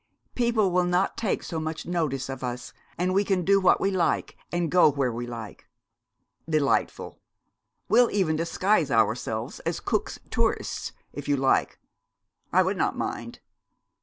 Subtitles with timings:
[0.33, 3.91] People will not take so much notice of us, and we can do what we
[3.91, 5.67] like, and go where we like.'
[6.49, 7.19] 'Delightful!
[7.87, 11.77] We'll even disguise ourselves as Cook's tourists, if you like.
[12.51, 13.41] I would not mind.'